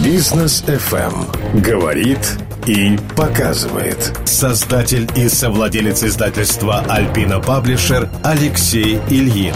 [0.00, 2.18] Бизнес FM говорит
[2.66, 4.18] и показывает.
[4.24, 9.54] Создатель и совладелец издательства Альпина Паблишер Алексей Ильин.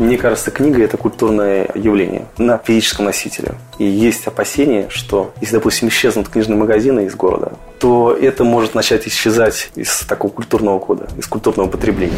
[0.00, 3.52] Мне кажется, книга– это культурное явление на физическом носителе.
[3.76, 9.06] И есть опасения, что если, допустим, исчезнут книжные магазины из города, то это может начать
[9.06, 12.16] исчезать из такого культурного кода, из культурного потребления.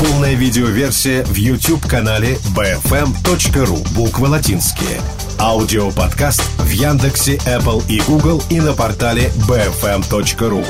[0.00, 3.94] Полная видеоверсия в YouTube-канале bfm.ru.
[3.94, 4.98] Буквы латинские.
[5.38, 10.64] Аудиоподкаст в Яндексе, Apple и Google и на портале bfm.ru.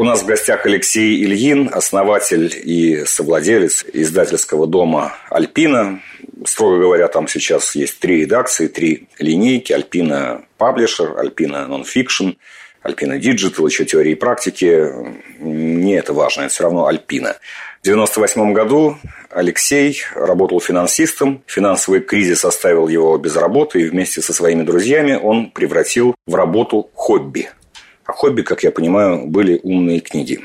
[0.00, 6.00] У нас в гостях Алексей Ильин, основатель и совладелец издательского дома «Альпина».
[6.46, 9.74] Строго говоря, там сейчас есть три редакции, три линейки.
[9.74, 12.30] «Альпина Паблишер», «Альпина Нонфикшн»,
[12.80, 14.90] «Альпина Диджитал», еще теории и практики.
[15.38, 17.36] Не это важно, это все равно «Альпина».
[17.82, 18.96] В 1998 году
[19.28, 21.42] Алексей работал финансистом.
[21.46, 26.88] Финансовый кризис оставил его без работы, и вместе со своими друзьями он превратил в работу
[26.94, 27.50] хобби–
[28.10, 30.40] а хобби, как я понимаю, были умные книги.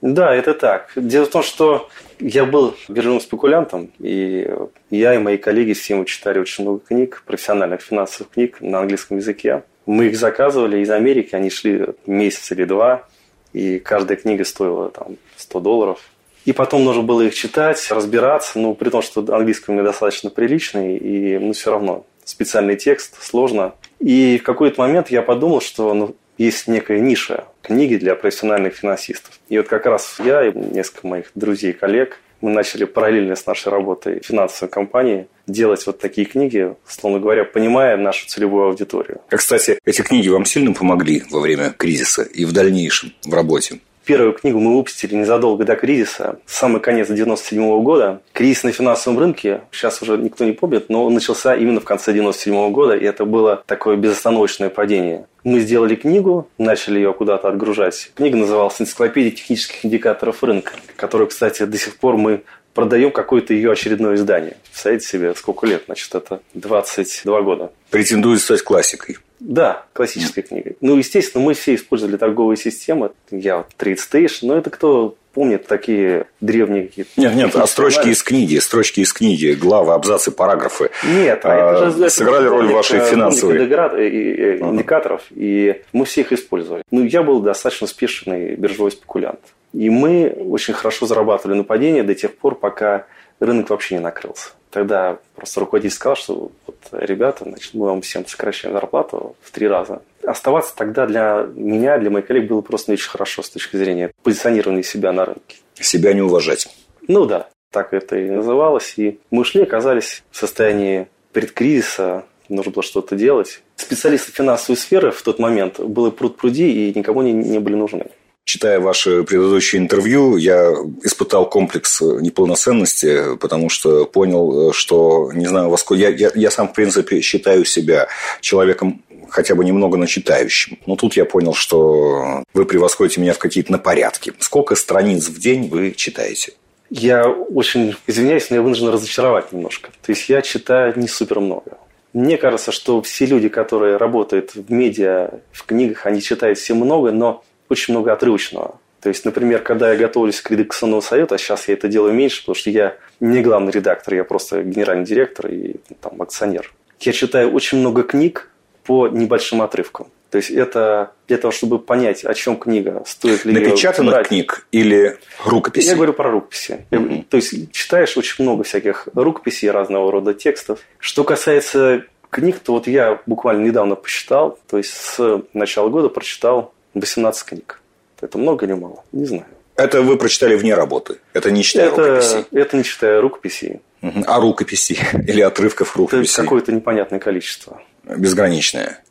[0.00, 0.90] Да, это так.
[0.96, 1.88] Дело в том, что
[2.18, 4.48] я был биржевым спекулянтом, и
[4.90, 9.18] я и мои коллеги с Симу читали очень много книг, профессиональных финансовых книг на английском
[9.18, 9.62] языке.
[9.86, 13.06] Мы их заказывали из Америки, они шли месяц или два,
[13.52, 16.00] и каждая книга стоила там 100 долларов.
[16.44, 20.30] И потом нужно было их читать, разбираться, ну, при том, что английский у меня достаточно
[20.30, 23.74] приличный, и ну, все равно специальный текст, сложно.
[24.00, 29.38] И в какой-то момент я подумал, что ну, есть некая ниша книги для профессиональных финансистов.
[29.48, 33.46] И вот как раз я и несколько моих друзей и коллег мы начали параллельно с
[33.46, 39.20] нашей работой в финансовой компании делать вот такие книги, словно говоря, понимая нашу целевую аудиторию.
[39.30, 43.78] А, кстати, эти книги вам сильно помогли во время кризиса и в дальнейшем в работе?
[44.04, 48.20] Первую книгу мы выпустили незадолго до кризиса, самый конец 97 года.
[48.32, 52.12] Кризис на финансовом рынке, сейчас уже никто не помнит, но он начался именно в конце
[52.12, 55.26] 97 года, и это было такое безостановочное падение.
[55.44, 58.10] Мы сделали книгу, начали ее куда-то отгружать.
[58.14, 62.42] Книга называлась «Энциклопедия технических индикаторов рынка», которую, кстати, до сих пор мы
[62.74, 64.56] продаем какое-то ее очередное издание.
[64.64, 65.84] Представляете себе, сколько лет?
[65.86, 67.72] Значит, это 22 года.
[67.90, 69.18] Претендует стать классикой.
[69.44, 70.76] Да, классической книгой.
[70.80, 73.10] Ну, естественно, мы все использовали торговые системы.
[73.30, 77.10] Я вот Trade Station, но это кто помнит такие древние какие-то...
[77.16, 80.90] Нет, нет, а строчки из книги, строчки из книги, главы, абзацы, параграфы.
[81.02, 83.58] Нет, а это же, сыграли роль вашей финансовой...
[83.58, 86.82] Индикаторов, и мы все их использовали.
[86.90, 89.40] Ну, я был достаточно успешный биржевой спекулянт.
[89.72, 93.06] И мы очень хорошо зарабатывали на падение до тех пор, пока
[93.44, 94.50] рынок вообще не накрылся.
[94.70, 99.68] Тогда просто руководитель сказал, что вот, ребята, значит, мы вам всем сокращаем зарплату в три
[99.68, 100.02] раза.
[100.24, 104.12] Оставаться тогда для меня, для моих коллег было просто не очень хорошо с точки зрения
[104.22, 105.56] позиционирования себя на рынке.
[105.74, 106.68] Себя не уважать.
[107.06, 108.94] Ну да, так это и называлось.
[108.96, 113.62] И мы ушли, оказались в состоянии предкризиса, нужно было что-то делать.
[113.76, 118.06] Специалисты финансовой сферы в тот момент было пруд пруди и никому не, не были нужны.
[118.52, 120.74] Читая ваше предыдущее интервью, я
[121.04, 126.02] испытал комплекс неполноценности, потому что понял, что не знаю во сколько...
[126.02, 128.08] Я, я, я сам, в принципе, считаю себя
[128.42, 130.78] человеком хотя бы немного начитающим.
[130.84, 134.34] Но тут я понял, что вы превосходите меня в какие-то на порядке.
[134.38, 136.52] Сколько страниц в день вы читаете?
[136.90, 139.88] Я очень извиняюсь, но я вынужден разочаровать немножко.
[140.04, 141.78] То есть я читаю не супер много.
[142.12, 147.12] Мне кажется, что все люди, которые работают в медиа, в книгах, они читают все много,
[147.12, 147.42] но
[147.72, 148.78] очень много отрывочного.
[149.00, 152.42] То есть, например, когда я готовлюсь к редакционному совету, а сейчас я это делаю меньше,
[152.42, 156.72] потому что я не главный редактор, я просто генеральный директор и там, акционер.
[157.00, 158.48] Я читаю очень много книг
[158.84, 160.06] по небольшим отрывкам.
[160.30, 164.28] То есть это для того, чтобы понять, о чем книга, стоит ли Напечатанных брать.
[164.28, 165.90] книг или рукописей?
[165.90, 166.86] Я говорю про рукописи.
[166.90, 167.24] Mm-hmm.
[167.28, 170.78] То есть читаешь очень много всяких рукописей, разного рода текстов.
[170.98, 176.72] Что касается книг, то вот я буквально недавно посчитал, то есть с начала года прочитал
[176.94, 177.80] 18 книг.
[178.20, 179.04] Это много или мало?
[179.12, 179.46] Не знаю.
[179.76, 181.16] Это вы прочитали вне работы?
[181.32, 182.44] Это не читая это, рукописей?
[182.52, 183.80] Это не читая рукописей.
[184.26, 184.98] А рукописей?
[185.26, 186.32] Или отрывков рукописей?
[186.32, 187.80] Это какое-то непонятное количество.
[188.04, 189.02] Безграничное.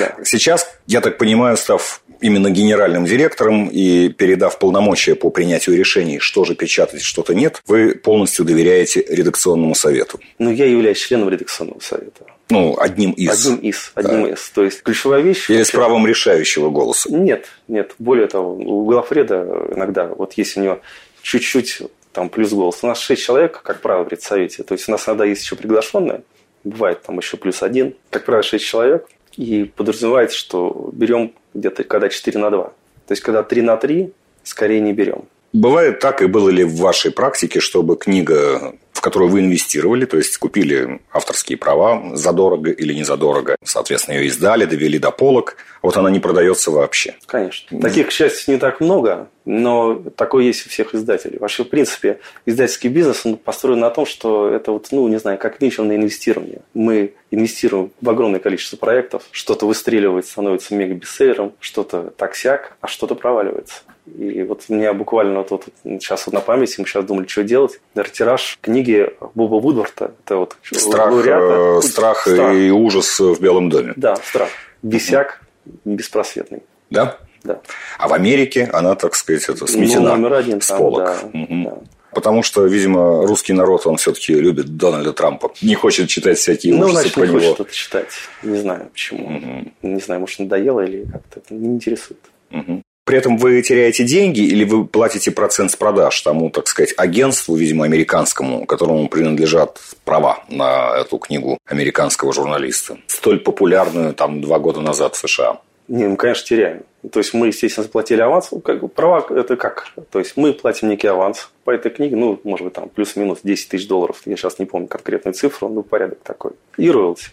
[0.00, 0.16] Да.
[0.24, 6.44] Сейчас, я так понимаю, став именно генеральным директором и передав полномочия по принятию решений, что
[6.44, 10.18] же печатать, что-то нет, вы полностью доверяете редакционному совету.
[10.38, 12.24] Ну, я являюсь членом редакционного совета.
[12.50, 13.46] Ну, одним из.
[13.46, 13.92] Одним из.
[13.94, 14.30] Одним да.
[14.30, 14.48] из.
[14.50, 15.50] То есть ключевая вещь.
[15.50, 17.10] Или с правом решающего голоса.
[17.12, 17.94] Нет, нет.
[17.98, 20.80] Более того, у Глафреда иногда, вот если у него
[21.22, 22.78] чуть-чуть там плюс голос.
[22.82, 24.62] У нас шесть человек, как правило, в редсовете.
[24.62, 26.22] То есть у нас иногда есть еще приглашенные.
[26.64, 27.94] Бывает там еще плюс один.
[28.10, 29.06] Как правило, шесть человек.
[29.36, 32.64] И подразумевается, что берем где-то когда 4 на 2.
[32.64, 32.72] То
[33.12, 34.12] есть, когда 3 на 3,
[34.42, 35.24] скорее не берем.
[35.52, 38.74] Бывает так, и было ли в вашей практике, чтобы книга
[39.08, 44.66] которую вы инвестировали, то есть купили авторские права задорого или не задорого, соответственно, ее издали,
[44.66, 47.14] довели до полок, вот она не продается вообще.
[47.24, 47.80] Конечно.
[47.80, 51.38] Таких, к счастью, не так много, но такое есть у всех издателей.
[51.38, 55.38] Вообще, в принципе, издательский бизнес он построен на том, что это вот, ну, не знаю,
[55.38, 56.60] как на инвестирование.
[56.74, 63.76] Мы инвестируем в огромное количество проектов, что-то выстреливает, становится мега-бестселлером, что-то таксяк, а что-то проваливается.
[64.16, 67.42] И вот у меня буквально вот, вот сейчас вот на памяти, мы сейчас думали, что
[67.42, 67.80] делать.
[68.12, 70.12] Тираж книги Боба Вудворта.
[70.24, 71.86] Это вот страх, лауреата.
[71.86, 73.92] страх, э, страх и ужас в Белом доме.
[73.96, 74.48] Да, страх.
[74.82, 75.40] Бесяк
[75.84, 76.62] беспросветный.
[76.90, 77.18] Да?
[77.44, 77.60] Да.
[77.98, 81.04] А в Америке она, так сказать, это сметена ну, номер один, с полок.
[81.04, 81.64] Да, угу.
[81.64, 81.78] да.
[82.12, 85.52] Потому что, видимо, русский народ, он все-таки любит Дональда Трампа.
[85.62, 87.40] Не хочет читать всякие ну, ужасы значит, про не него.
[87.40, 88.08] хочет это читать.
[88.42, 89.26] Не знаю, почему.
[89.26, 89.72] Угу.
[89.82, 92.20] Не знаю, может, надоело или как-то это не интересует.
[92.50, 92.82] Угу.
[93.08, 97.56] При этом вы теряете деньги или вы платите процент с продаж тому, так сказать, агентству,
[97.56, 104.82] видимо, американскому, которому принадлежат права на эту книгу американского журналиста, столь популярную там два года
[104.82, 105.58] назад в США?
[105.88, 106.82] Не, мы, конечно, теряем.
[107.10, 108.50] То есть мы, естественно, заплатили аванс.
[108.62, 109.86] Как бы, права это как?
[110.10, 113.70] То есть мы платим некий аванс по этой книге, ну, может быть, там плюс-минус 10
[113.70, 114.20] тысяч долларов.
[114.26, 116.50] Я сейчас не помню конкретную цифру, но порядок такой.
[116.76, 117.28] И роялти.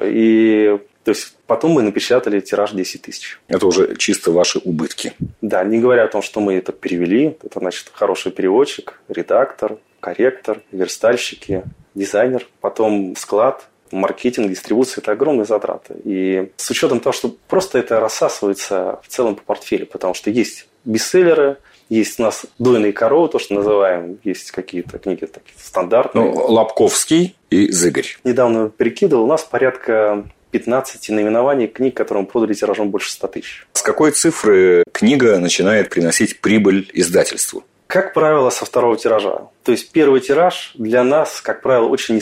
[0.00, 3.40] И то есть потом мы напечатали тираж 10 тысяч.
[3.48, 5.14] Это уже чисто ваши убытки.
[5.40, 7.36] Да, не говоря о том, что мы это перевели.
[7.42, 11.64] Это значит хороший переводчик, редактор, корректор, верстальщики,
[11.94, 15.94] дизайнер, потом склад, маркетинг, дистрибуция– это огромные затраты.
[16.04, 20.68] И с учетом того, что просто это рассасывается в целом по портфелю, потому что есть
[20.84, 21.58] бестселлеры,
[21.88, 26.32] есть у нас дойные коровы, то, что называем, есть какие-то книги такие стандартные.
[26.32, 28.16] Ну, Лобковский и Зыгорь.
[28.22, 33.66] Недавно перекидывал, у нас порядка 15 наименований книг, которые мы продали тиражом больше 100 тысяч.
[33.72, 37.64] С какой цифры книга начинает приносить прибыль издательству?
[37.86, 39.48] Как правило, со второго тиража.
[39.64, 42.18] То есть первый тираж для нас, как правило, очень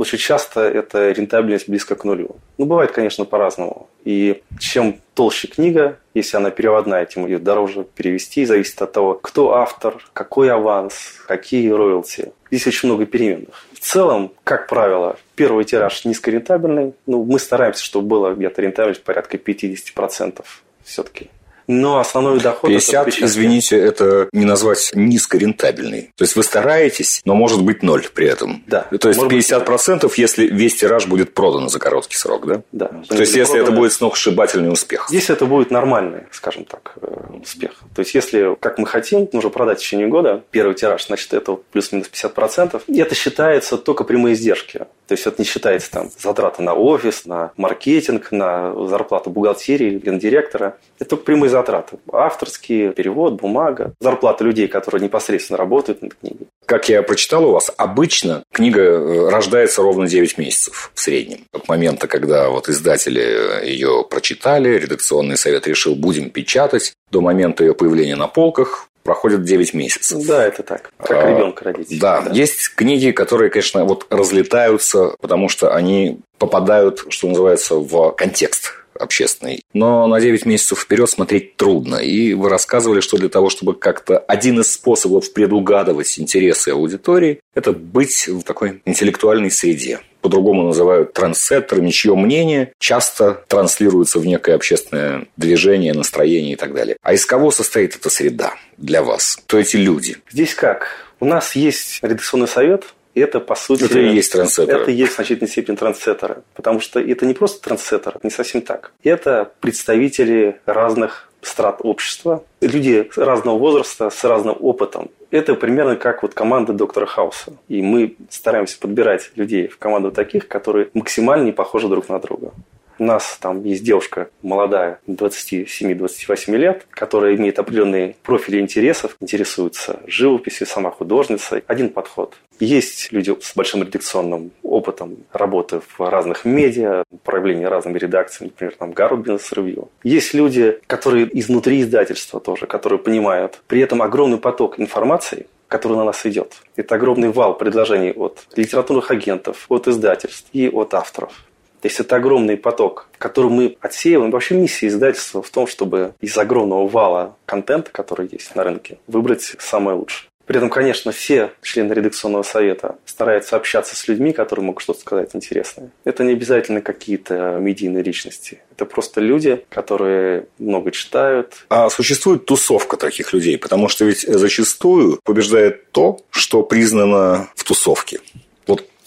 [0.00, 0.02] низкорентабелен.
[0.02, 2.36] Очень часто это рентабельность близко к нулю.
[2.58, 3.88] Ну, бывает, конечно, по-разному.
[4.04, 8.44] И чем толще книга, если она переводная, тем ее дороже перевести.
[8.44, 12.32] Зависит от того, кто автор, какой аванс, какие роялти.
[12.50, 13.66] Здесь очень много переменных.
[13.72, 16.94] В целом, как правило, первый тираж низкорентабельный.
[17.06, 20.44] Ну, мы стараемся, чтобы было где-то рентабельность порядка 50%
[20.84, 21.30] все-таки.
[21.70, 22.68] Но основной доход...
[22.68, 26.10] 50, это извините, это не назвать низкорентабельный.
[26.16, 28.64] То есть вы стараетесь, но может быть ноль при этом.
[28.66, 28.88] Да.
[29.00, 32.62] То есть 50%, процентов, если весь тираж будет продан за короткий срок, да?
[32.72, 32.90] Да.
[33.08, 33.68] То есть если продано...
[33.68, 35.06] это будет сногсшибательный успех.
[35.12, 37.72] Если это будет нормальный, скажем так, э, успех.
[37.94, 41.56] То есть если, как мы хотим, нужно продать в течение года первый тираж, значит, это
[41.70, 42.82] плюс-минус 50%.
[42.88, 44.86] И это считается только прямые издержки.
[45.10, 50.76] То есть это не считается там затраты на офис, на маркетинг, на зарплату бухгалтерии, гендиректора.
[51.00, 51.96] Это только прямые затраты.
[52.12, 56.46] Авторские, перевод, бумага, зарплата людей, которые непосредственно работают над книгой.
[56.64, 61.40] Как я прочитал у вас, обычно книга э, рождается ровно 9 месяцев в среднем.
[61.52, 67.74] От момента, когда вот издатели ее прочитали, редакционный совет решил, будем печатать, до момента ее
[67.74, 70.26] появления на полках проходит 9 месяцев.
[70.26, 70.90] Да, это так.
[70.98, 71.98] Как а, ребенка родить.
[72.00, 78.12] Да, да, есть книги, которые, конечно, вот разлетаются, потому что они попадают, что называется, в
[78.12, 79.62] контекст общественный.
[79.72, 81.96] Но на 9 месяцев вперед смотреть трудно.
[81.96, 87.72] И вы рассказывали, что для того, чтобы как-то один из способов предугадывать интересы аудитории, это
[87.72, 95.26] быть в такой интеллектуальной среде по-другому называют трансеттерами, чье мнение часто транслируется в некое общественное
[95.36, 96.96] движение, настроение и так далее.
[97.02, 99.38] А из кого состоит эта среда для вас?
[99.46, 100.18] Кто эти люди?
[100.30, 100.88] Здесь как?
[101.20, 103.84] У нас есть редакционный совет, это, по сути...
[103.84, 104.82] Это и есть трансеттеры.
[104.82, 106.42] Это и есть в значительной степени трансеттеры.
[106.54, 108.92] Потому что это не просто трансеттеры, не совсем так.
[109.02, 115.10] Это представители разных страт общества, люди разного возраста с разным опытом.
[115.30, 117.52] Это примерно как вот команда доктора Хауса.
[117.68, 122.52] И мы стараемся подбирать людей в команду таких, которые максимально не похожи друг на друга.
[123.00, 130.66] У нас там есть девушка молодая, 27-28 лет, которая имеет определенные профили интересов, интересуется живописью,
[130.66, 131.62] сама художница.
[131.66, 132.34] Один подход.
[132.58, 138.92] Есть люди с большим редакционным опытом работы в разных медиа, проявления разными редакциями, например, там
[138.92, 139.88] Гарвард Бизнес Ревью.
[140.04, 143.62] Есть люди, которые изнутри издательства тоже, которые понимают.
[143.66, 146.56] При этом огромный поток информации, который на нас идет.
[146.76, 151.32] Это огромный вал предложений от литературных агентов, от издательств и от авторов.
[151.80, 154.30] То есть это огромный поток, который мы отсеиваем.
[154.30, 159.56] Вообще миссия издательства в том, чтобы из огромного вала контента, который есть на рынке, выбрать
[159.58, 160.30] самое лучшее.
[160.50, 165.30] При этом, конечно, все члены редакционного совета стараются общаться с людьми, которые могут что-то сказать
[165.34, 165.92] интересное.
[166.02, 168.60] Это не обязательно какие-то медийные личности.
[168.72, 171.66] Это просто люди, которые много читают.
[171.68, 173.58] А существует тусовка таких людей?
[173.58, 178.18] Потому что ведь зачастую побеждает то, что признано в тусовке.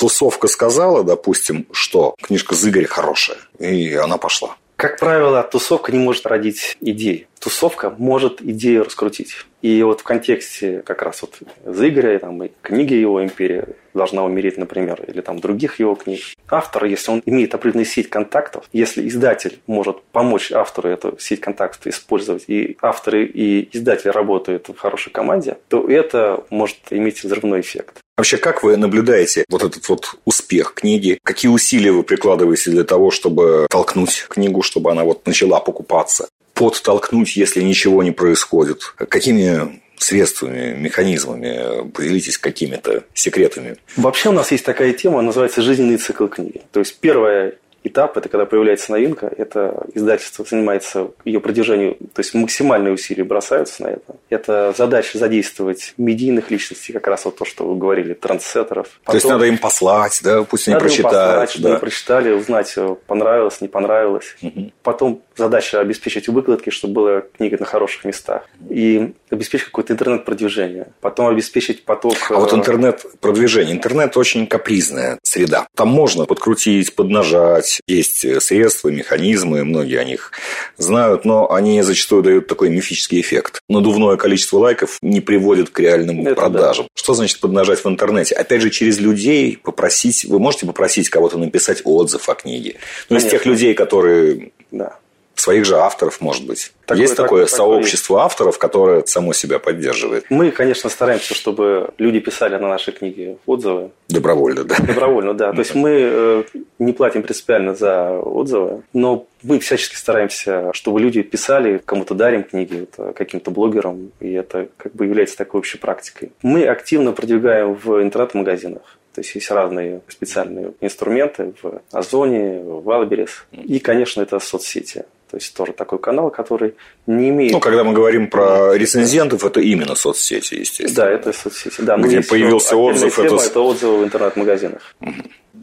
[0.04, 4.58] Тусовка сказала, допустим, что книжка Зыгоря хорошая, и она пошла.
[4.76, 7.30] Как правило, тусовка не может родить идеи.
[7.40, 9.34] Тусовка может идею раскрутить.
[9.62, 14.58] И вот в контексте как раз вот Зыгоря, там, и книги его «Империя должна умереть»,
[14.58, 16.20] например, или там других его книг.
[16.50, 21.88] Автор, если он имеет определенную сеть контактов, если издатель может помочь автору эту сеть контактов
[21.88, 28.03] использовать, и авторы и издатели работают в хорошей команде, то это может иметь взрывной эффект.
[28.18, 31.20] Вообще, как вы наблюдаете вот этот вот успех книги?
[31.24, 36.28] Какие усилия вы прикладываете для того, чтобы толкнуть книгу, чтобы она вот начала покупаться?
[36.54, 38.94] подтолкнуть, если ничего не происходит?
[38.96, 43.78] Какими средствами, механизмами, поделитесь какими-то секретами.
[43.96, 46.62] Вообще у нас есть такая тема, называется «Жизненный цикл книги».
[46.74, 52.34] То есть первая этап, это когда появляется новинка, это издательство занимается ее продвижением, то есть
[52.34, 54.16] максимальные усилия бросаются на это.
[54.30, 58.88] Это задача задействовать медийных личностей, как раз вот то, что вы говорили, трансеттеров.
[59.04, 61.04] Потом, то есть надо им послать, да, пусть они прочитают.
[61.14, 61.70] Послать, чтобы да.
[61.72, 62.76] они прочитали, узнать,
[63.08, 64.36] понравилось, не понравилось.
[64.42, 64.72] Угу.
[64.82, 68.44] Потом задача обеспечить выкладки, чтобы была книга на хороших местах.
[68.70, 70.88] И обеспечить какое-то интернет-продвижение.
[71.02, 72.16] Потом обеспечить поток...
[72.30, 73.76] А вот э, интернет-продвижение.
[73.76, 75.68] Интернет очень капризная среда.
[75.76, 77.82] Там можно подкрутить, поднажать.
[77.88, 80.32] Есть средства, механизмы, многие о них
[80.78, 83.62] знают, но они зачастую дают такой мифический эффект.
[83.68, 86.86] Надувное количество лайков не приводит к реальным Это продажам.
[86.86, 86.92] Да.
[86.96, 88.36] Что значит поднажать в интернете?
[88.36, 90.26] Опять же, через людей попросить...
[90.26, 92.76] Вы можете попросить кого-то написать отзыв о книге?
[93.10, 94.98] Ну, из тех людей, которые да
[95.44, 96.72] своих же авторов, может быть.
[96.86, 98.26] Такое, есть такое, такое сообщество такое.
[98.26, 100.26] авторов, которое само себя поддерживает.
[100.30, 103.92] Мы, конечно, стараемся, чтобы люди писали на наши книги отзывы.
[104.08, 104.76] Добровольно, да.
[104.80, 105.52] Добровольно, да.
[105.52, 106.44] То есть мы э,
[106.80, 112.88] не платим принципиально за отзывы, но мы всячески стараемся, чтобы люди писали, кому-то дарим книги,
[113.16, 116.32] каким-то блогерам, и это как бы является такой общей практикой.
[116.42, 118.98] Мы активно продвигаем в интернет-магазинах.
[119.14, 123.46] То есть есть разные специальные инструменты в Озоне, в Wildberries.
[123.52, 125.06] И, конечно, это соцсети.
[125.34, 126.76] То есть тоже такой канал, который
[127.08, 127.54] не имеет...
[127.54, 130.94] Ну, когда мы говорим про рецензентов, это именно соцсети, естественно.
[130.94, 131.82] Да, это соцсети.
[131.82, 133.16] Да, Где появился отзыв.
[133.16, 133.46] Тема, это...
[133.48, 134.96] это отзывы в интернет-магазинах.
[135.02, 135.12] Угу.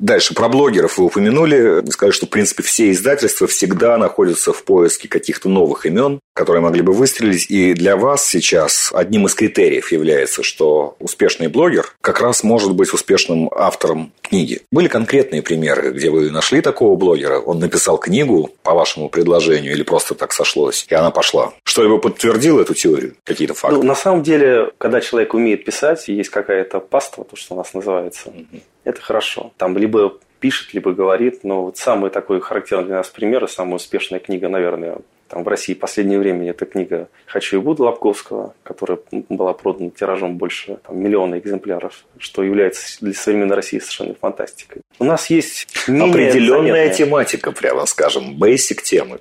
[0.01, 1.85] Дальше, про блогеров вы упомянули.
[1.91, 6.81] Сказали, что, в принципе, все издательства всегда находятся в поиске каких-то новых имен, которые могли
[6.81, 7.51] бы выстрелить.
[7.51, 12.95] И для вас сейчас одним из критериев является, что успешный блогер как раз может быть
[12.95, 14.63] успешным автором книги.
[14.73, 19.83] Были конкретные примеры, где вы нашли такого блогера, он написал книгу по вашему предложению или
[19.83, 21.53] просто так сошлось, и она пошла.
[21.65, 23.17] Что-либо подтвердило эту теорию?
[23.25, 23.77] Какие-то факты?
[23.77, 27.75] Ну, на самом деле, когда человек умеет писать, есть какая-то паства, то, что у нас
[27.75, 29.53] называется, mm-hmm это хорошо.
[29.57, 31.45] Там либо пишет, либо говорит.
[31.45, 35.49] Но вот самый такой характерный для нас пример, и самая успешная книга, наверное, там в
[35.49, 40.79] России в последнее время это книга «Хочу и буду» Лобковского, которая была продана тиражом больше
[40.85, 44.83] там, миллиона экземпляров, что является для современной России совершенно фантастикой.
[44.99, 46.95] У нас есть определенная заметные...
[46.95, 49.21] тематика, прямо скажем, basic темы.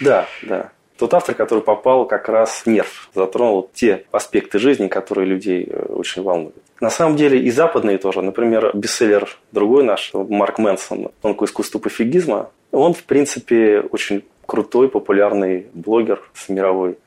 [0.00, 0.72] Да, да.
[1.02, 6.22] Тот автор, который попал как раз нерв, затронул те аспекты жизни, которые людей э, очень
[6.22, 6.54] волнуют.
[6.78, 8.22] На самом деле и западные тоже.
[8.22, 12.50] Например, бестселлер другой наш, Марк Мэнсон «Тонкое искусство пофигизма».
[12.70, 16.98] Он, в принципе, очень крутой, популярный блогер с мировой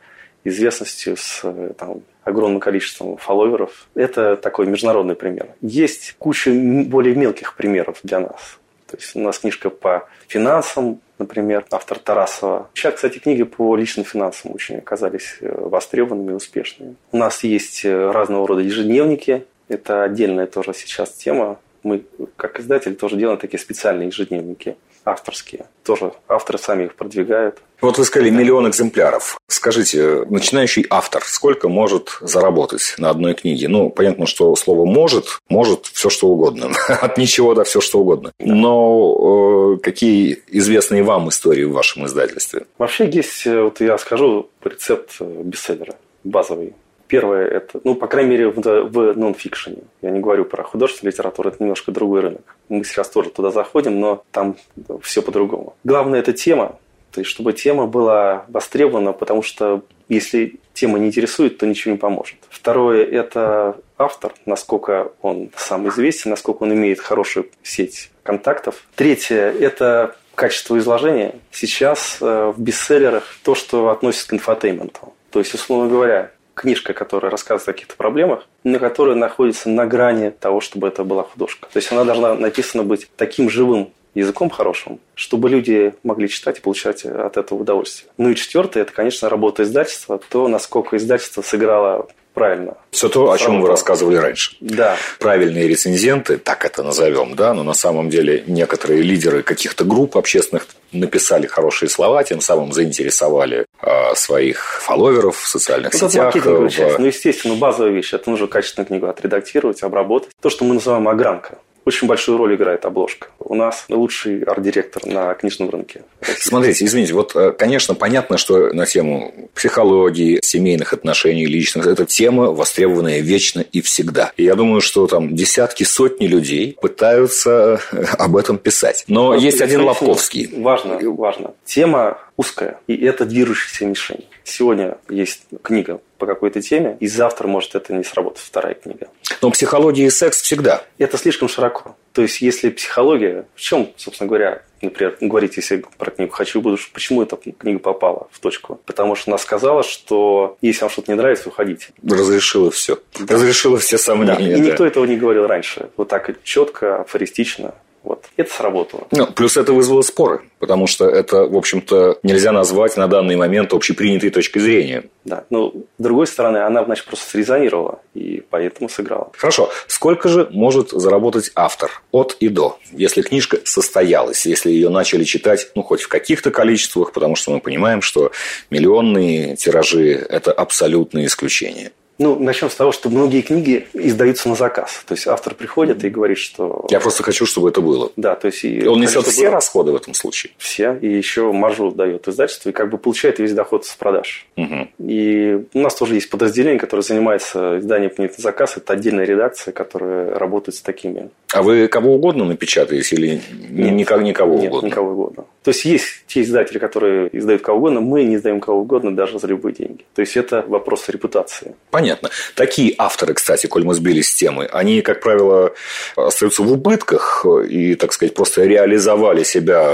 [0.43, 1.41] известностью, с
[1.77, 3.87] там, огромным количеством фолловеров.
[3.95, 5.47] Это такой международный пример.
[5.61, 8.59] Есть куча более мелких примеров для нас.
[8.87, 12.69] То есть у нас книжка по финансам, например, автор Тарасова.
[12.73, 16.95] Сейчас, кстати, книги по личным финансам очень оказались э, востребованными и успешными.
[17.11, 21.59] У нас есть э, разного рода ежедневники, это отдельная тоже сейчас тема.
[21.83, 22.03] Мы,
[22.35, 24.75] как издатель, тоже делаем такие специальные ежедневники
[25.05, 25.67] авторские.
[25.83, 27.59] Тоже авторы сами их продвигают.
[27.81, 29.37] Вот вы сказали миллион экземпляров.
[29.47, 33.67] Скажите, начинающий автор сколько может заработать на одной книге?
[33.67, 36.71] Ну, понятно, что слово «может» может все что угодно.
[36.87, 38.31] От ничего до все что угодно.
[38.39, 42.65] Но э, какие известные вам истории в вашем издательстве?
[42.77, 46.73] Вообще есть, э, вот я скажу, рецепт э, бестселлера базовый.
[47.07, 49.83] Первое– это, ну, по крайней мере, в, в нон-фикшене.
[50.01, 52.55] Я не говорю про художественную литературу, это немножко другой рынок.
[52.69, 54.55] Мы сейчас тоже туда заходим, но там
[55.01, 55.75] все по-другому.
[55.83, 56.77] Главное– это тема.
[57.11, 61.97] То есть, чтобы тема была востребована, потому что если тема не интересует, то ничего не
[61.97, 62.37] поможет.
[62.49, 68.83] Второе– это автор, насколько он сам известен, насколько он имеет хорошую сеть контактов.
[68.95, 71.35] Третье– это качество изложения.
[71.51, 75.13] Сейчас э, в бестселлерах то, что относится к инфотейменту.
[75.31, 80.29] То есть, условно говоря, книжка, которая рассказывает о каких-то проблемах, но которая находится на грани
[80.29, 81.67] того, чтобы это была художка.
[81.71, 86.61] То есть она должна написана быть таким живым языком хорошим, чтобы люди могли читать и
[86.61, 88.09] получать от этого удовольствие.
[88.17, 92.75] Ну и четвертое, это, конечно, работа издательства, то, насколько издательство сыграло правильно.
[92.91, 94.55] Все то, о чем вы рассказывали раньше.
[94.59, 94.97] Да.
[95.19, 100.67] Правильные рецензенты, так это назовем, да, но на самом деле некоторые лидеры каких-то групп общественных
[100.91, 106.35] написали хорошие слова, тем самым заинтересовали э, своих фолловеров в социальных ну, сетях.
[106.35, 106.69] В...
[106.69, 106.99] Часть.
[106.99, 108.13] Ну, естественно, базовая вещь.
[108.13, 110.29] Это нужно качественную книгу отредактировать, обработать.
[110.41, 113.27] То, что мы называем огранка очень большую роль играет обложка.
[113.39, 116.01] У нас лучший арт-директор на книжном рынке.
[116.21, 122.51] Смотрите, извините, вот, э, конечно, понятно, что на тему психологии, семейных отношений, личных, эта тема
[122.51, 124.31] востребованная вечно и всегда.
[124.35, 129.03] И я думаю, что там десятки, сотни людей пытаются э, об этом писать.
[129.07, 130.49] Но Просто есть один Лавковский.
[130.57, 131.53] Важно, важно.
[131.65, 134.25] Тема узкая, и это движущаяся мишень.
[134.43, 139.07] Сегодня есть книга по какой-то теме, и завтра может это не сработать, вторая книга.
[139.41, 140.83] Но психология и секс всегда.
[140.97, 141.95] Это слишком широко.
[142.13, 146.77] То есть, если психология, в чем, собственно говоря, например, говорить, если про книгу «Хочу буду»,
[146.93, 148.79] почему эта книга попала в точку?
[148.85, 151.87] Потому что она сказала, что если вам что-то не нравится, уходите.
[152.03, 152.97] Разрешила все.
[153.19, 153.35] Да.
[153.35, 154.35] Разрешила все сомнения.
[154.35, 154.57] Да.
[154.57, 154.67] И да.
[154.69, 155.89] никто этого не говорил раньше.
[155.97, 157.75] Вот так четко, афористично.
[158.05, 158.25] Вот.
[158.37, 159.07] Это сработало.
[159.11, 163.73] Ну, плюс это вызвало споры, потому что это, в общем-то, нельзя назвать на данный момент
[163.73, 165.05] общепринятой точкой зрения.
[165.23, 169.31] Да, но с другой стороны, она, значит, просто срезонировала и поэтому сыграла.
[169.35, 169.71] Хорошо.
[169.87, 175.71] Сколько же может заработать автор от и до, если книжка состоялась, если ее начали читать,
[175.73, 178.31] ну, хоть в каких-то количествах, потому что мы понимаем, что
[178.69, 181.91] миллионные тиражи– это абсолютное исключение.
[182.17, 185.03] Ну, начнем с того, что многие книги издаются на заказ.
[185.05, 186.85] То есть автор приходит и говорит, что...
[186.89, 188.11] Я просто хочу, чтобы это было.
[188.15, 188.63] Да, то есть...
[188.63, 189.51] И он несет все было...
[189.51, 190.53] расходы в этом случае.
[190.57, 190.97] Все.
[191.01, 194.47] И еще маржу дает издательство, и как бы получает весь доход с продаж.
[194.55, 194.87] Угу.
[194.99, 198.77] И у нас тоже есть подразделение, которое занимается изданием книг на заказ.
[198.77, 201.29] Это отдельная редакция, которая работает с такими.
[201.53, 204.87] А вы кого угодно напечатаете или нет, никак никого нет, угодно?
[204.87, 205.45] никого угодно.
[205.65, 209.39] То есть есть те издатели, которые издают кого угодно, мы не издаем кого угодно даже
[209.39, 210.05] за любые деньги.
[210.13, 211.73] То есть это вопрос репутации.
[211.89, 212.29] Понятно.
[212.53, 215.73] Такие авторы, кстати, коль мы сбились с темы, они, как правило,
[216.15, 219.91] остаются в убытках и, так сказать, просто реализовали себя,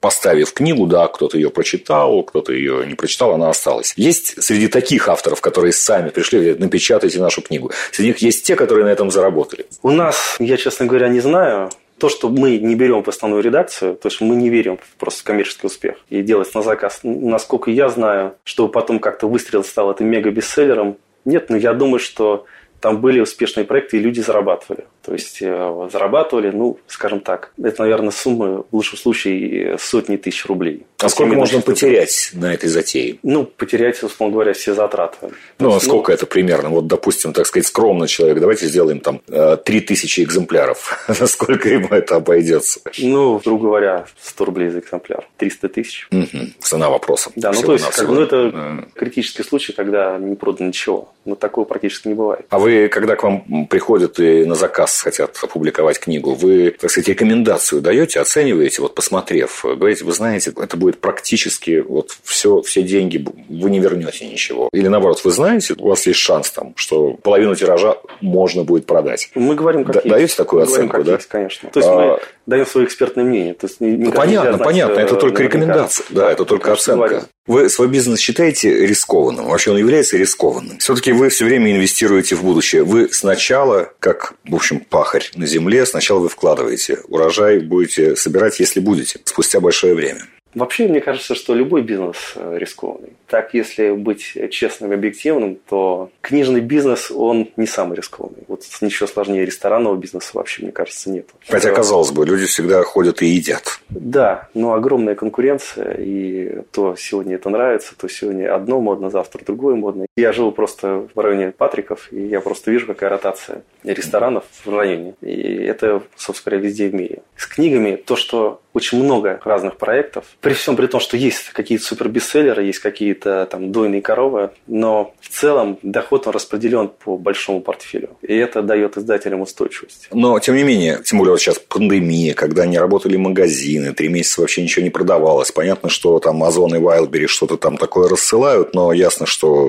[0.00, 3.94] поставив книгу, да, кто-то ее прочитал, кто-то ее не прочитал, она осталась.
[3.96, 7.70] Есть среди таких авторов, которые сами пришли, говорят, напечатайте нашу книгу.
[7.92, 9.66] Среди них есть те, которые на этом заработали.
[9.82, 13.08] У нас, я, честно говоря, не знаю, то, что мы не берем в
[13.40, 17.00] редакцию, то есть мы не верим в просто коммерческий успех и делать на заказ.
[17.02, 22.46] Насколько я знаю, чтобы потом как-то выстрел стал это мега-бестселлером, нет, но я думаю, что
[22.84, 24.84] там были успешные проекты, и люди зарабатывали.
[25.02, 30.44] То есть э, зарабатывали, ну, скажем так, это, наверное, суммы в лучшем случае сотни тысяч
[30.44, 30.84] рублей.
[30.98, 33.16] А сколько можно потерять на этой затее?
[33.22, 35.30] Ну, потерять, условно говоря, все затраты.
[35.58, 36.68] Ну, а сколько ну, это примерно?
[36.68, 39.22] Вот, допустим, так сказать, скромный человек, давайте сделаем там
[39.64, 41.06] 3000 э, экземпляров.
[41.20, 42.80] Насколько ему это обойдется?
[42.98, 45.26] Ну, грубо говоря, 100 рублей за экземпляр.
[45.38, 46.06] 300 тысяч.
[46.12, 46.52] Угу.
[46.60, 47.30] Цена вопроса.
[47.34, 51.13] Да, ну, то есть, как ну, это критический случай, когда не продано ничего.
[51.24, 52.46] Но такого практически не бывает.
[52.50, 57.08] А вы, когда к вам приходят и на заказ хотят опубликовать книгу, вы, так сказать,
[57.08, 63.24] рекомендацию даете, оцениваете, вот посмотрев, говорите, вы знаете, это будет практически вот все, все деньги,
[63.48, 64.68] вы не вернете ничего.
[64.72, 69.30] Или наоборот, вы знаете, у вас есть шанс там, что половину тиража можно будет продать.
[69.34, 70.10] Мы говорим, как да, есть.
[70.10, 71.12] Даете такую мы оценку, говорим, как да?
[71.14, 71.70] Есть, конечно.
[71.70, 71.96] То есть а...
[71.96, 73.54] мы даем свое экспертное мнение.
[73.54, 77.26] То есть, ну, понятно, понятно, это только рекомендация, да, это только оценка.
[77.46, 79.48] Вы свой бизнес считаете рискованным?
[79.48, 80.78] Вообще он является рискованным?
[80.78, 82.84] Все-таки вы все время инвестируете в будущее.
[82.84, 87.00] Вы сначала, как, в общем, пахарь на земле, сначала вы вкладываете.
[87.08, 90.22] Урожай будете собирать, если будете, спустя большое время.
[90.54, 93.14] Вообще, мне кажется, что любой бизнес э, рискованный.
[93.26, 98.44] Так, если быть честным и объективным, то книжный бизнес, он не самый рискованный.
[98.48, 101.28] Вот ничего сложнее ресторанного бизнеса вообще, мне кажется, нет.
[101.48, 103.80] Хотя, казалось бы, люди всегда ходят и едят.
[103.88, 109.74] Да, но огромная конкуренция, и то сегодня это нравится, то сегодня одно модно, завтра другое
[109.74, 110.06] модно.
[110.16, 115.14] Я живу просто в районе Патриков, и я просто вижу, какая ротация ресторанов в районе.
[115.20, 117.22] И это, собственно говоря, везде в мире.
[117.36, 120.24] С книгами то, что очень много разных проектов.
[120.40, 125.14] При всем при том, что есть какие-то супер бестселлеры, есть какие-то там дойные коровы, но
[125.20, 128.10] в целом доход он распределен по большому портфелю.
[128.22, 130.08] И это дает издателям устойчивость.
[130.12, 134.40] Но, тем не менее, тем более вот сейчас пандемия, когда не работали магазины, три месяца
[134.40, 135.52] вообще ничего не продавалось.
[135.52, 139.66] Понятно, что там Озон и Wildberries что-то там такое рассылают, но ясно, что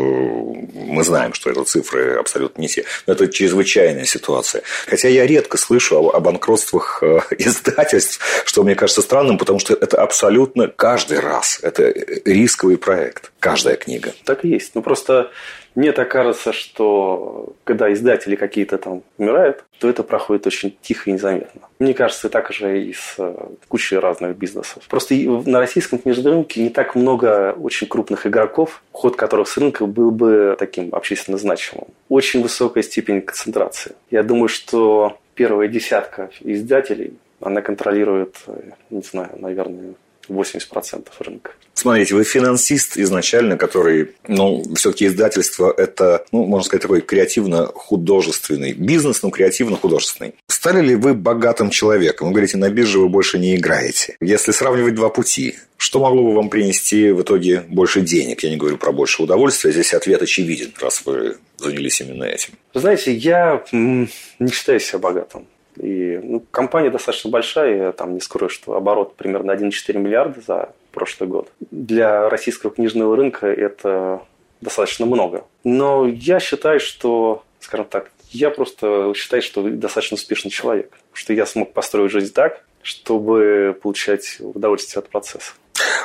[0.74, 2.86] мы знаем, что это цифры абсолютно не те.
[3.06, 4.64] Но это чрезвычайная ситуация.
[4.88, 9.60] Хотя я редко слышу о, о банкротствах э, издательств, что, мне кажется, кажется странным, потому
[9.60, 11.60] что это абсолютно каждый раз.
[11.64, 11.94] Это
[12.26, 13.32] рисковый проект.
[13.40, 14.14] Каждая книга.
[14.24, 14.76] Так и есть.
[14.76, 15.32] Ну, просто
[15.76, 21.14] мне так кажется, что когда издатели какие-то там умирают, то это проходит очень тихо и
[21.14, 21.62] незаметно.
[21.80, 23.36] Мне кажется, так же и с э,
[23.68, 24.84] кучей разных бизнесов.
[24.88, 29.86] Просто на российском книжном рынке не так много очень крупных игроков, ход которых с рынка
[29.86, 31.88] был бы таким общественно значимым.
[32.08, 33.92] Очень высокая степень концентрации.
[34.10, 37.14] Я думаю, что первая десятка издателей,
[37.46, 39.94] она контролирует, э, не знаю, наверное,
[40.28, 41.52] 80% рынка.
[41.76, 49.22] Смотрите, вы финансист изначально, который, ну, все-таки издательство– это, ну, можно сказать, такой креативно-художественный бизнес,
[49.22, 50.34] но креативно-художественный.
[50.48, 52.30] Стали ли вы богатым человеком?
[52.30, 54.16] Вы говорите, на бирже вы больше не играете.
[54.20, 58.42] Если сравнивать два пути, что могло бы вам принести в итоге больше денег?
[58.44, 62.54] Я не говорю про больше удовольствия, здесь ответ очевиден, раз вы занялись именно этим.
[62.74, 65.46] Знаете, я не считаю себя богатым.
[65.78, 70.70] И ну, компания достаточно большая, я там не скрою, что оборот примерно 1,4 миллиарда за
[70.92, 71.52] прошлый год.
[71.72, 74.22] Для российского книжного рынка это
[74.62, 75.46] достаточно много.
[75.64, 80.98] Но я считаю, что, скажем так, я просто считаю, что достаточно успешный человек.
[81.14, 85.54] Что я смог построить жизнь так, чтобы получать удовольствие от процесса.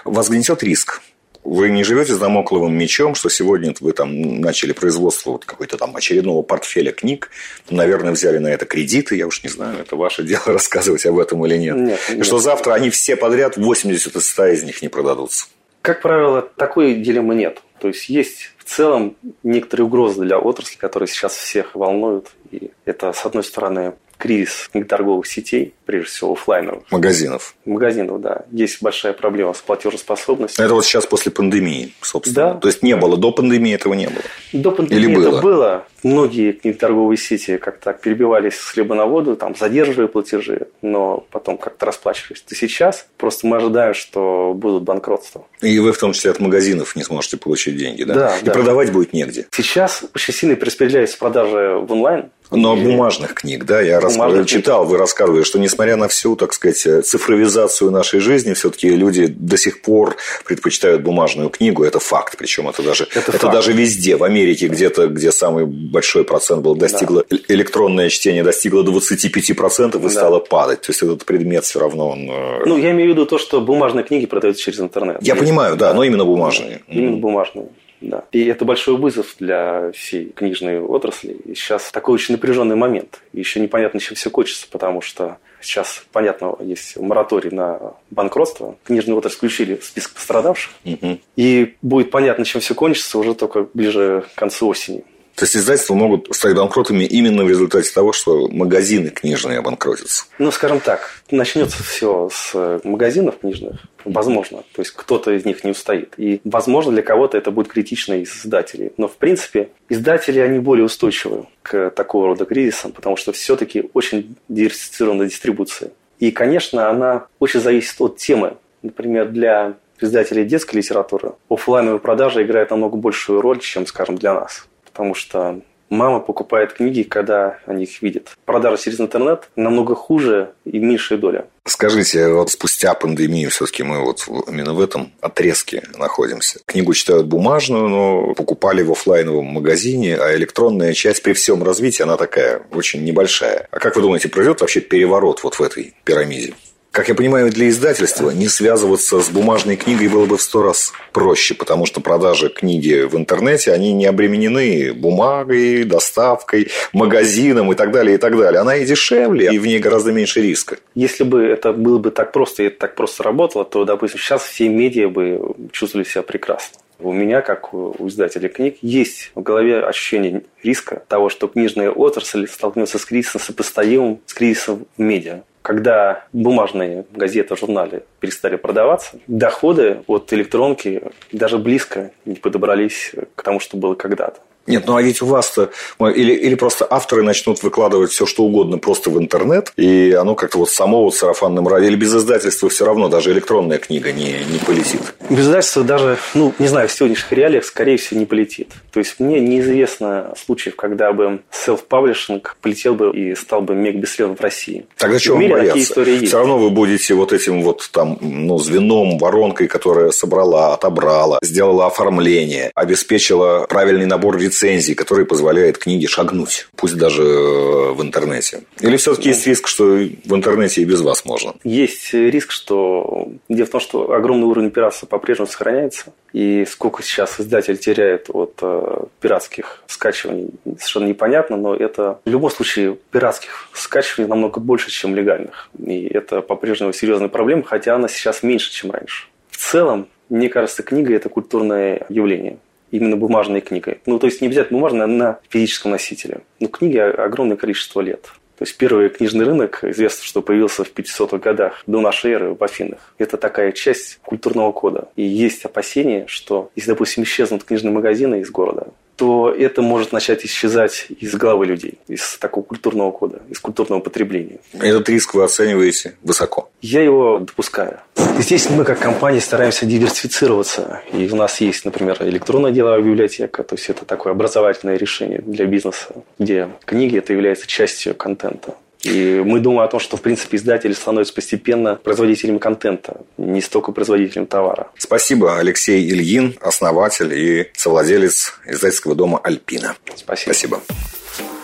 [0.05, 1.03] Вас гнетет риск?
[1.43, 5.97] Вы не живете с домокловым мечом, что сегодня вы там начали производство вот какой-то там
[5.97, 7.31] очередного портфеля книг,
[7.71, 11.45] наверное, взяли на это кредиты, я уж не знаю, это ваше дело рассказывать об этом
[11.47, 11.77] или нет.
[11.77, 12.27] нет И нет.
[12.27, 15.47] что завтра они все подряд, 80 из 100 из них не продадутся.
[15.83, 17.63] Как правило, такой дилеммы нет.
[17.81, 22.29] То есть есть в целом некоторые угрозы для отрасли, которые сейчас всех волнуют.
[22.51, 26.85] И это, с одной стороны, кризис торговых сетей, прежде всего офлайновых.
[26.91, 27.55] Магазинов.
[27.65, 28.45] Магазинов, да.
[28.53, 30.65] Есть большая проблема с платежеспособностью.
[30.65, 32.55] Это вот сейчас после пандемии, собственно.
[32.55, 32.61] Да.
[32.61, 34.23] То есть не было, до пандемии этого не было.
[34.53, 35.87] До пандемии Или это было?
[36.03, 41.87] Многие торговые сети как-то перебивались с хлеба на воду, там задерживая платежи, но потом как-то
[41.87, 42.43] расплачивались.
[42.43, 45.47] То сейчас просто мы ожидаем, что будут банкротства.
[45.61, 48.15] И вы в том числе от магазинов не сможете получить деньги, да?
[48.15, 48.39] Да.
[48.39, 48.53] И да.
[48.53, 49.47] продавать будет негде.
[49.51, 52.31] Сейчас очень сильно перераспределяются продажи в онлайн.
[52.51, 52.83] Но и...
[52.83, 54.93] бумажных книг, да, я бумажных читал, книг.
[54.93, 59.83] вы рассказывали, что несмотря на всю, так сказать, цифровизацию нашей жизни, все-таки люди до сих
[59.83, 64.69] пор предпочитают бумажную книгу, это факт, причем это даже, это, это даже везде, в Америке
[64.69, 67.37] где-то, где самый большой процент был, достигло, да.
[67.49, 70.09] электронное чтение достигло 25% и да.
[70.11, 72.31] стало падать, то есть этот предмет все равно он...
[72.31, 75.19] Э, ну, я имею в виду то, что бумажные книги продаются через интернет.
[75.21, 76.83] Я понимаю, да, но именно бумажные.
[76.89, 77.69] Именно бумажные.
[78.01, 78.25] Да.
[78.33, 81.33] И это большой вызов для всей книжной отрасли.
[81.45, 83.21] И сейчас такой очень напряженный момент.
[83.33, 88.77] И еще непонятно, чем все кончится, потому что сейчас, понятно, есть мораторий на банкротство.
[88.85, 90.73] Книжную отрасль включили в список пострадавших.
[90.85, 91.19] Угу.
[91.37, 95.05] И будет понятно, чем все кончится уже только ближе к концу осени.
[95.41, 100.27] То есть издательства могут стать банкротами именно в результате того, что магазины книжные обанкротятся.
[100.39, 104.59] Ну, скажем так, начнется все с магазинов книжных, возможно.
[104.75, 106.13] То есть кто-то из них не устоит.
[106.19, 108.93] И, возможно, для кого-то это будет критично из издателей.
[108.99, 114.37] Но, в принципе, издатели, они более устойчивы к такого рода кризисам, потому что все-таки очень
[114.51, 115.93] диверсифицированная дистрибуция.
[116.19, 118.59] И, конечно, она очень зависит от темы.
[118.83, 124.67] Например, для издателей детской литературы офлайновая продажа играет намного большую роль, чем, скажем, для нас
[125.01, 128.37] потому что мама покупает книги, когда они их видят.
[128.45, 131.47] Продажа через интернет намного хуже и меньшая доля.
[131.65, 136.61] Скажите, вот спустя пандемию все-таки мы вот именно в этом отрезке находимся.
[136.67, 142.19] Книгу читают бумажную, но покупали в офлайновом магазине, а электронная часть при всем развитии, она
[142.19, 143.69] такая очень небольшая.
[143.71, 146.53] А как вы думаете, произойдет вообще переворот вот в этой пирамиде?
[146.93, 150.93] Как я понимаю, для издательства не связываться с бумажной книгой было бы в сто раз
[151.13, 157.93] проще, потому что продажи книги в интернете, они не обременены бумагой, доставкой, магазином и так
[157.93, 158.61] далее, и так далее.
[158.61, 160.79] Она и дешевле, и в ней гораздо меньше риска.
[160.97, 164.43] Если бы это было бы так просто, и это так просто работало, то, допустим, сейчас
[164.43, 166.80] все медиа бы чувствовали себя прекрасно.
[167.01, 172.47] У меня, как у издателя книг, есть в голове ощущение риска того, что книжная отрасль
[172.47, 180.03] столкнется с кризисом сопоставимым с кризисом в медиа когда бумажные газеты, журналы перестали продаваться, доходы
[180.07, 184.41] от электронки даже близко не подобрались к тому, что было когда-то.
[184.67, 185.71] Нет, ну а ведь у вас-то
[186.01, 190.59] или, или просто авторы начнут выкладывать все, что угодно просто в интернет, и оно как-то
[190.59, 194.59] вот само вот сарафанным радио, или без издательства все равно, даже электронная книга не, не
[194.65, 195.01] полетит.
[195.29, 198.69] Без издательства даже, ну, не знаю, в сегодняшних реалиях, скорее всего, не полетит.
[198.93, 204.37] То есть, мне неизвестно случаев, когда бы self-publishing полетел бы и стал бы мег бестселлером
[204.37, 204.87] в России.
[204.97, 206.05] Тогда чего вам бояться?
[206.05, 211.87] Все равно вы будете вот этим вот там, ну, звеном, воронкой, которая собрала, отобрала, сделала
[211.87, 218.63] оформление, обеспечила правильный набор лицензии, который позволяет книге шагнуть, пусть даже э, в интернете?
[218.81, 221.55] Или все-таки есть риск, что в интернете и без вас можно?
[221.65, 223.29] Есть риск, что...
[223.49, 226.13] Дело в том, что огромный уровень пиратства по-прежнему сохраняется.
[226.33, 232.51] И сколько сейчас издатель теряет от э, пиратских скачиваний, совершенно непонятно, но это в любом
[232.51, 235.71] случае пиратских скачиваний намного больше, чем легальных.
[235.79, 239.29] И это по-прежнему серьезная проблема, хотя она сейчас меньше, чем раньше.
[239.51, 242.59] В целом, мне кажется, книга– это культурное явление
[242.91, 244.01] именно бумажной книгой.
[244.07, 246.41] Ну, то есть не обязательно бумажная, а на физическом носителе.
[246.59, 248.31] Но книги огромное количество лет.
[248.61, 252.63] То есть первый книжный рынок, известно, что появился в 500-х годах до нашей эры в
[252.63, 253.15] Афинах.
[253.17, 255.09] Это такая часть культурного кода.
[255.17, 258.89] И есть опасения, что если, допустим, исчезнут книжные магазины из города,
[259.21, 264.61] то это может начать исчезать из головы людей, из такого культурного кода, из культурного потребления.
[264.73, 266.71] Этот риск вы оцениваете высоко?
[266.81, 268.01] Я его допускаю.
[268.39, 271.03] Здесь мы, как компания, стараемся диверсифицироваться.
[271.13, 275.67] И у нас есть, например, электронная деловая библиотека, то есть это такое образовательное решение для
[275.67, 278.75] бизнеса, где книги это является частью контента.
[279.03, 283.93] И мы думаем о том, что, в принципе, издатели становятся постепенно производителями контента, не столько
[283.93, 284.91] производителем товара.
[284.99, 289.97] Спасибо, Алексей Ильин, основатель и совладелец издательского дома «Альпина».
[290.15, 290.53] Спасибо.
[290.53, 290.81] Спасибо.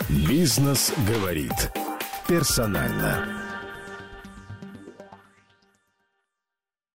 [0.09, 1.53] Бизнес говорит.
[2.29, 3.46] Персонально.